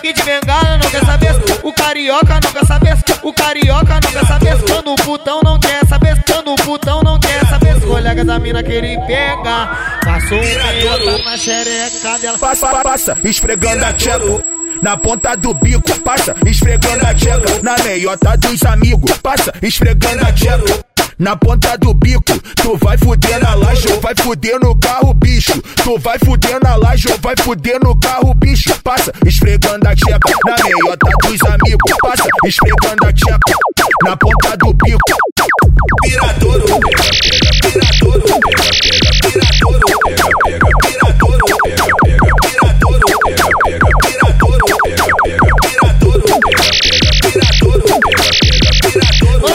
[0.00, 1.30] Kid Bengala não quer saber.
[1.62, 2.96] O carioca não quer saber.
[3.22, 4.62] O carioca não quer saber.
[4.62, 6.22] Quando o putão não quer saber.
[6.26, 7.76] Quando o putão não quer saber.
[7.76, 9.68] Os colega da mina que ele pega.
[10.04, 12.38] Passou um meio na xereca dela.
[12.38, 14.44] Passa, passa, esfregando a tcheca.
[14.82, 17.62] Na ponta do bico, passa, esfregando a tcheca.
[17.62, 20.84] Na meiota dos amigos, passa, esfregando a tcheca.
[21.18, 25.62] Na ponta do bico, tu vai fuder na laje vai fuder no carro, bicho.
[25.62, 28.74] Tu vai fuder na laje ou vai fuder no carro, bicho.
[28.82, 30.18] Passa, esfregando a tcheca.
[30.46, 33.38] Na meiota dos amigos, passa, esfregando a tcheca.
[34.04, 34.98] Na ponta do bico.
[36.04, 36.69] Viradouro,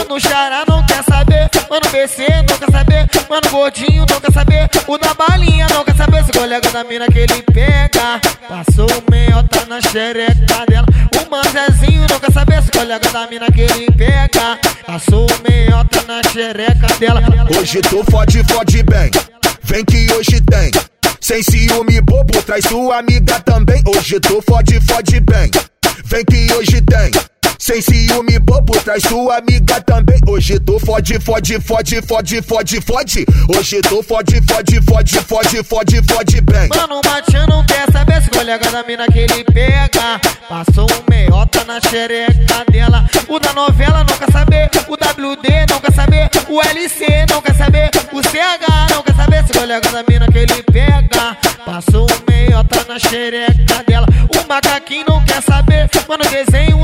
[0.08, 1.50] Mano, Xará não quer saber.
[1.68, 3.08] Mano, BC não quer saber.
[3.28, 4.70] Mano, Gordinho não quer saber.
[4.86, 6.24] O da balinha não quer saber.
[6.24, 8.20] Se colega da mina que ele pega.
[8.48, 10.86] Passou o meiota na xereca dela.
[11.16, 12.62] O Manzezinho não quer saber.
[12.62, 14.58] Se colega da mina que ele pega.
[14.86, 17.20] Passou o meiota na xereca dela.
[17.58, 19.10] Hoje tu fode, fode bem.
[19.64, 20.70] Vem que hoje tem.
[21.20, 23.82] Sem ciúme bobo, traz sua amiga também.
[23.84, 25.50] Hoje tu fode, fode bem.
[26.04, 27.10] Vem que hoje tem.
[27.66, 30.20] Sem ciúme bobo, traz sua amiga também.
[30.28, 33.26] Hoje tu fode, fode, fode, fode, fode, fode.
[33.48, 36.68] Hoje tu fode, fode, fode, fode, fode, fode bem.
[36.68, 40.20] Mano, o não quer saber se colega da mina que ele pega.
[40.48, 43.04] Passou um meiota na xereca dela.
[43.26, 44.70] O da novela não quer saber.
[44.86, 46.30] O WD não quer saber.
[46.48, 47.90] O LC não quer saber.
[48.12, 51.36] O CH não quer saber se colega da mina que ele pega.
[51.64, 54.06] Passou um meiota na xereca dela.
[54.28, 55.90] O macaquinho não quer saber.
[56.06, 56.75] Mano, desenho.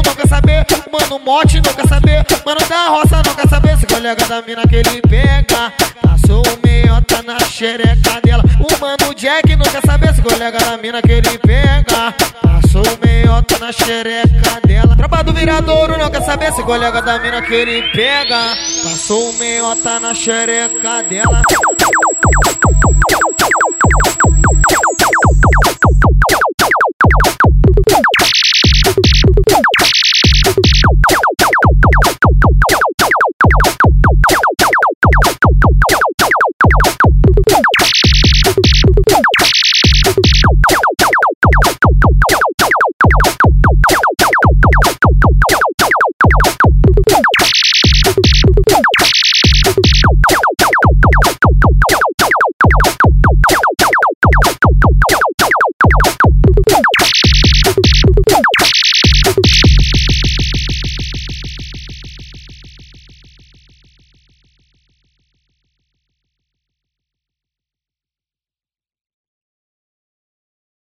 [0.92, 2.26] Mano, o mote não quer saber.
[2.44, 5.72] Mano, da roça não quer saber se colega da mina que ele pega.
[6.02, 8.44] Passou um meiota na xereca dela.
[8.60, 12.14] O mano Jack não quer saber se colega da mina que ele pega.
[12.42, 14.94] Passou o meiota na xereca dela.
[14.94, 18.54] Tropa do viradouro não quer saber se colega da mina que ele pega.
[18.84, 21.40] Passou o meiota na xereca dela.